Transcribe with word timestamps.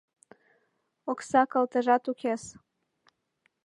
Окса 1.11 1.41
калтажат 1.51 2.03
укес. 2.11 2.43